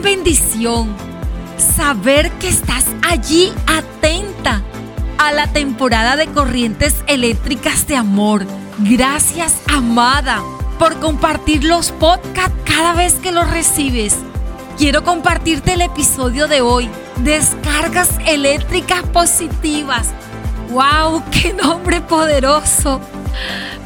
bendición 0.00 0.94
saber 1.58 2.30
que 2.32 2.48
estás 2.48 2.86
allí 3.02 3.52
atenta 3.66 4.62
a 5.18 5.32
la 5.32 5.46
temporada 5.46 6.16
de 6.16 6.26
corrientes 6.28 6.96
eléctricas 7.06 7.86
de 7.86 7.96
amor. 7.96 8.46
Gracias, 8.78 9.56
amada, 9.68 10.42
por 10.78 10.98
compartir 10.98 11.64
los 11.64 11.92
podcasts 11.92 12.56
cada 12.64 12.94
vez 12.94 13.14
que 13.14 13.32
los 13.32 13.50
recibes. 13.50 14.16
Quiero 14.78 15.04
compartirte 15.04 15.74
el 15.74 15.82
episodio 15.82 16.48
de 16.48 16.62
hoy. 16.62 16.88
Descargas 17.16 18.10
eléctricas 18.26 19.02
positivas. 19.02 20.08
¡Wow! 20.70 21.22
¡Qué 21.30 21.52
nombre 21.52 22.00
poderoso! 22.00 23.00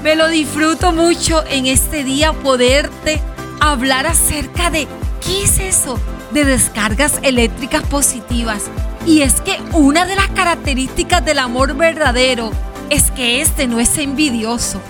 Me 0.04 0.14
lo 0.14 0.28
disfruto 0.28 0.92
mucho 0.92 1.44
en 1.48 1.66
este 1.66 2.04
día 2.04 2.32
poderte 2.32 3.20
hablar 3.60 4.06
acerca 4.06 4.70
de 4.70 4.86
qué 5.24 5.44
es 5.44 5.58
eso 5.58 5.98
de 6.32 6.44
descargas 6.44 7.18
eléctricas 7.22 7.82
positivas. 7.84 8.64
Y 9.06 9.22
es 9.22 9.40
que 9.40 9.58
una 9.72 10.06
de 10.06 10.16
las 10.16 10.28
características 10.28 11.24
del 11.24 11.38
amor 11.38 11.76
verdadero 11.76 12.50
es 12.90 13.10
que 13.10 13.40
este 13.40 13.66
no 13.66 13.80
es 13.80 13.98
envidioso. 13.98 14.80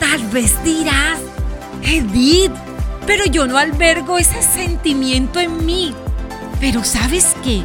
Tal 0.00 0.22
vez 0.28 0.62
dirás, 0.62 1.18
Edith, 1.82 2.52
pero 3.06 3.24
yo 3.26 3.46
no 3.46 3.58
albergo 3.58 4.18
ese 4.18 4.42
sentimiento 4.42 5.40
en 5.40 5.64
mí. 5.64 5.94
Pero 6.60 6.84
¿sabes 6.84 7.36
qué? 7.42 7.62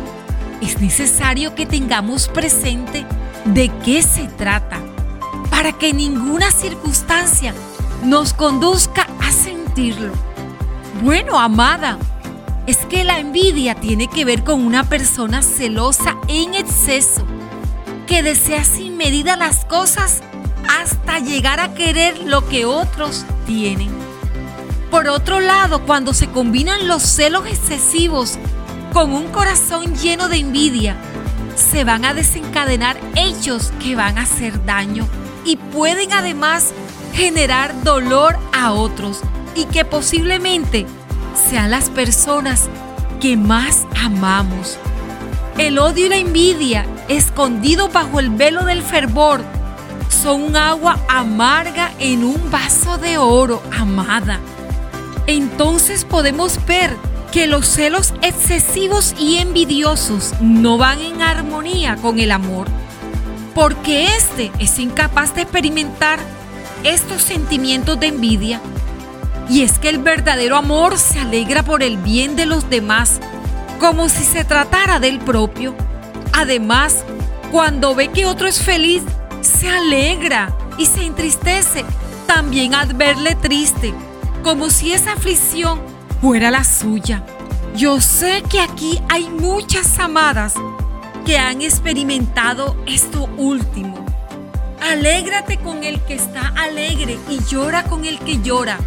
Es 0.62 0.80
necesario 0.80 1.56
que 1.56 1.66
tengamos 1.66 2.28
presente 2.28 3.06
de 3.46 3.70
qué 3.84 4.02
se 4.02 4.28
trata 4.28 4.80
para 5.50 5.74
que 5.74 5.94
ninguna 5.94 6.52
circunstancia 6.52 7.54
nos 8.04 8.34
conduzca 8.34 9.08
a 9.22 9.32
sentirlo. 9.32 10.14
Bueno, 11.02 11.40
amada, 11.40 11.98
es 12.66 12.78
que 12.86 13.04
la 13.04 13.20
envidia 13.20 13.76
tiene 13.76 14.08
que 14.08 14.26
ver 14.26 14.44
con 14.44 14.66
una 14.66 14.84
persona 14.84 15.42
celosa 15.42 16.18
en 16.28 16.54
exceso, 16.54 17.26
que 18.08 18.24
desea 18.24 18.64
sin 18.64 18.98
medida 18.98 19.36
las 19.36 19.66
cosas 19.66 20.22
hasta 20.70 21.20
llegar 21.20 21.60
a 21.60 21.74
querer 21.74 22.20
lo 22.20 22.48
que 22.48 22.66
otros 22.66 23.26
tienen. 23.46 23.90
Por 24.90 25.08
otro 25.08 25.40
lado, 25.40 25.86
cuando 25.86 26.14
se 26.14 26.28
combinan 26.28 26.88
los 26.88 27.04
celos 27.04 27.48
excesivos 27.48 28.38
con 28.94 29.12
un 29.12 29.28
corazón 29.28 29.96
lleno 29.96 30.30
de 30.30 30.38
envidia, 30.38 30.96
se 31.56 31.84
van 31.84 32.06
a 32.06 32.14
desencadenar 32.14 32.98
hechos 33.16 33.74
que 33.82 33.96
van 33.96 34.18
a 34.18 34.22
hacer 34.22 34.64
daño 34.66 35.08
y 35.46 35.58
pueden 35.58 36.14
además 36.14 36.74
generar 37.14 37.84
dolor 37.84 38.38
a 38.54 38.72
otros 38.72 39.20
y 39.56 39.66
que 39.66 39.86
posiblemente 39.86 40.86
sean 41.36 41.72
las 41.72 41.90
personas 41.90 42.70
que 43.20 43.38
más 43.38 43.86
amamos. 44.04 44.78
El 45.58 45.78
odio 45.80 46.08
y 46.08 46.10
la 46.10 46.18
envidia, 46.18 46.86
escondidos 47.08 47.92
bajo 47.94 48.20
el 48.20 48.30
velo 48.30 48.66
del 48.66 48.82
fervor, 48.82 49.42
son 50.10 50.56
agua 50.56 51.00
amarga 51.10 51.92
en 52.00 52.24
un 52.24 52.50
vaso 52.50 52.98
de 52.98 53.18
oro, 53.18 53.62
amada. 53.78 54.40
Entonces 55.28 56.06
podemos 56.06 56.64
ver 56.66 56.96
que 57.32 57.48
los 57.48 57.66
celos 57.68 58.14
excesivos 58.22 59.16
y 59.20 59.38
envidiosos 59.38 60.34
no 60.42 60.78
van 60.78 61.02
en 61.02 61.22
armonía 61.22 61.96
con 61.98 62.20
el 62.20 62.32
amor, 62.32 62.68
porque 63.56 64.06
éste 64.16 64.52
es 64.60 64.78
incapaz 64.80 65.36
de 65.36 65.44
experimentar 65.44 66.20
estos 66.84 67.22
sentimientos 67.22 68.00
de 68.00 68.08
envidia 68.08 68.62
y 69.50 69.62
es 69.62 69.80
que 69.80 69.90
el 69.90 69.98
verdadero 69.98 70.56
amor 70.56 70.98
se 70.98 71.20
alegra 71.20 71.64
por 71.64 71.84
el 71.84 71.98
bien 71.98 72.36
de 72.36 72.46
los 72.46 72.70
demás, 72.70 73.20
como 73.80 74.10
si 74.10 74.24
se 74.24 74.44
tratara 74.44 75.00
del 75.00 75.20
propio. 75.20 75.76
Además, 76.34 77.04
cuando 77.52 77.96
ve 77.96 78.10
que 78.10 78.26
otro 78.26 78.48
es 78.48 78.62
feliz, 78.62 79.04
se 79.42 79.70
alegra 79.70 80.56
y 80.78 80.86
se 80.86 81.06
entristece 81.06 81.86
también 82.26 82.74
al 82.74 82.94
verle 82.94 83.36
triste, 83.36 83.94
como 84.44 84.70
si 84.70 84.94
esa 84.94 85.14
aflicción 85.14 85.82
fuera 86.22 86.50
la 86.50 86.64
suya. 86.64 87.24
Yo 87.76 88.00
sé 88.02 88.44
que 88.50 88.62
aquí 88.62 89.02
hay 89.10 89.30
muchas 89.30 90.00
amadas 90.00 90.54
que 91.26 91.38
han 91.38 91.62
experimentado 91.62 92.76
esto 92.86 93.30
último. 93.38 94.06
Alégrate 94.82 95.58
con 95.58 95.84
el 95.84 96.02
que 96.02 96.16
está 96.16 96.54
alegre 96.58 97.18
y 97.30 97.40
llora 97.46 97.84
con 97.84 98.06
el 98.06 98.20
que 98.20 98.42
llora 98.42 98.78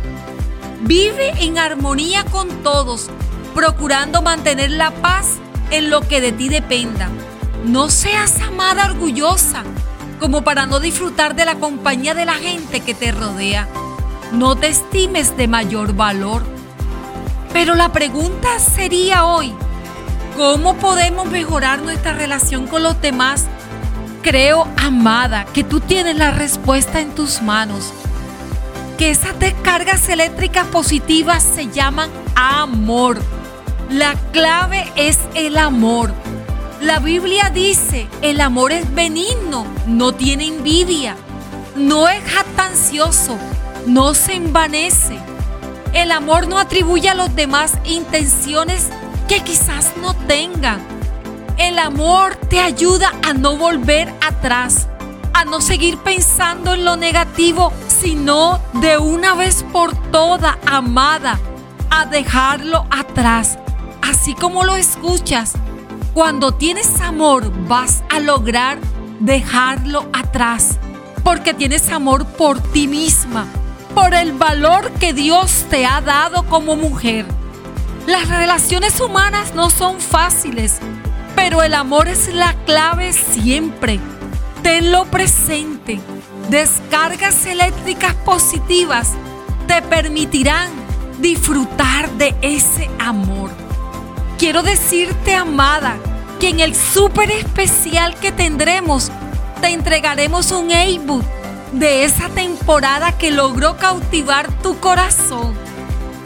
Vive 0.87 1.33
en 1.45 1.59
armonía 1.59 2.25
con 2.27 2.63
todos, 2.63 3.11
procurando 3.57 4.23
mantener 4.23 4.71
la 4.71 4.93
paz 4.93 5.39
en 5.73 5.91
lo 5.91 6.03
que 6.03 6.21
de 6.21 6.31
ti 6.31 6.49
dependa. 6.49 7.09
No 7.65 7.91
seas 7.91 8.41
amada 8.41 8.87
orgullosa, 8.87 9.65
como 10.21 10.43
para 10.43 10.65
no 10.67 10.79
disfrutar 10.79 11.35
de 11.35 11.45
la 11.45 11.57
compañía 11.57 12.15
de 12.15 12.25
la 12.25 12.35
gente 12.35 12.83
que 12.83 12.95
te 12.95 13.11
rodea. 13.11 13.67
No 14.31 14.55
te 14.55 14.69
estimes 14.69 15.37
de 15.37 15.49
mayor 15.49 15.93
valor. 15.93 16.45
Pero 17.53 17.75
la 17.75 17.91
pregunta 17.91 18.61
sería 18.61 19.25
hoy, 19.25 19.53
¿cómo 20.37 20.77
podemos 20.77 21.29
mejorar 21.29 21.83
nuestra 21.83 22.13
relación 22.13 22.69
con 22.69 22.85
los 22.85 23.01
demás? 23.01 23.47
Creo, 24.23 24.69
amada, 24.77 25.47
que 25.47 25.65
tú 25.65 25.81
tienes 25.81 26.17
la 26.17 26.31
respuesta 26.31 27.01
en 27.01 27.13
tus 27.13 27.43
manos 27.43 27.93
que 28.97 29.11
esas 29.11 29.39
descargas 29.39 30.09
eléctricas 30.09 30.67
positivas 30.69 31.43
se 31.43 31.69
llaman 31.69 32.11
amor. 32.35 33.19
La 33.91 34.15
clave 34.33 34.91
es 34.97 35.19
el 35.35 35.59
amor. 35.59 36.13
La 36.81 36.99
Biblia 36.99 37.51
dice, 37.51 38.07
el 38.23 38.41
amor 38.41 38.73
es 38.73 38.93
benigno, 38.95 39.67
no 39.87 40.13
tiene 40.13 40.47
envidia, 40.47 41.17
no 41.75 42.09
es 42.09 42.23
jactancioso, 42.25 43.37
no 43.87 44.15
se 44.15 44.35
envanece. 44.35 45.19
El 45.93 46.13
amor 46.13 46.49
no 46.49 46.59
atribuye 46.59 47.09
a 47.09 47.15
los 47.15 47.35
demás 47.35 47.73
intenciones 47.85 48.89
que 49.29 49.41
quizás 49.41 49.93
no 50.01 50.15
tengan. 50.15 50.81
El 51.57 51.79
amor 51.79 52.37
te 52.37 52.61
ayuda 52.61 53.13
a 53.27 53.33
no 53.33 53.57
volver 53.57 54.13
atrás, 54.21 54.89
a 55.33 55.45
no 55.45 55.61
seguir 55.61 55.97
pensando 55.99 56.75
en 56.75 56.85
lo 56.85 56.97
negativo 56.97 57.73
sino 58.01 58.61
de 58.75 58.99
una 58.99 59.35
vez 59.35 59.65
por 59.73 59.95
toda, 60.11 60.59
amada, 60.67 61.39
a 61.91 62.07
dejarlo 62.07 62.87
atrás. 62.91 63.59
Así 64.03 64.35
como 64.35 64.65
lo 64.65 64.77
escuchas, 64.77 65.55
cuando 66.15 66.53
tienes 66.53 67.01
amor 67.01 67.53
vas 67.67 68.03
a 68.09 68.21
lograr 68.21 68.79
dejarlo 69.21 70.09
atrás, 70.13 70.79
porque 71.25 71.55
tienes 71.55 71.91
amor 71.91 72.27
por 72.27 72.61
ti 72.61 72.87
misma, 72.87 73.47
por 73.95 74.15
el 74.15 74.33
valor 74.33 74.91
que 74.93 75.13
Dios 75.13 75.65
te 75.71 75.87
ha 75.87 76.01
dado 76.01 76.45
como 76.45 76.77
mujer. 76.77 77.27
Las 78.07 78.29
relaciones 78.29 79.01
humanas 79.01 79.55
no 79.55 79.71
son 79.71 80.01
fáciles, 80.01 80.79
pero 81.35 81.63
el 81.63 81.75
amor 81.75 82.09
es 82.09 82.33
la 82.33 82.55
clave 82.65 83.13
siempre. 83.13 84.01
Tenlo 84.67 85.05
presente. 85.05 86.01
Descargas 86.51 87.47
eléctricas 87.47 88.15
positivas 88.15 89.13
te 89.69 89.81
permitirán 89.81 90.69
disfrutar 91.21 92.11
de 92.15 92.35
ese 92.43 92.91
amor. 92.99 93.51
Quiero 94.41 94.65
decirte, 94.65 95.37
amada, 95.37 95.95
que 96.41 96.49
en 96.49 96.59
el 96.59 96.75
súper 96.75 97.31
especial 97.31 98.17
que 98.17 98.33
tendremos, 98.33 99.13
te 99.61 99.69
entregaremos 99.69 100.51
un 100.51 100.73
ebook 100.73 101.23
de 101.71 102.03
esa 102.03 102.29
temporada 102.31 103.17
que 103.17 103.31
logró 103.31 103.77
cautivar 103.77 104.51
tu 104.63 104.81
corazón. 104.81 105.55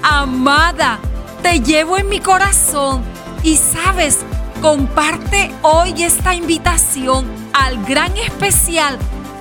Amada, 0.02 0.98
te 1.42 1.60
llevo 1.60 1.98
en 1.98 2.08
mi 2.08 2.20
corazón 2.20 3.02
y 3.42 3.56
sabes, 3.56 4.20
comparte 4.60 5.54
hoy 5.62 6.02
esta 6.02 6.34
invitación 6.34 7.26
al 7.52 7.82
gran 7.84 8.14
especial 8.18 8.98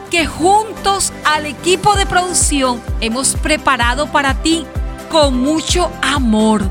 que 0.10 0.26
juntos 0.26 1.12
al 1.26 1.46
equipo 1.46 1.96
de 1.96 2.06
producción 2.06 2.82
hemos 3.02 3.36
preparado 3.36 4.08
para 4.12 4.42
ti 4.42 4.66
con 5.12 5.40
mucho 5.40 5.92
amor. 6.02 6.64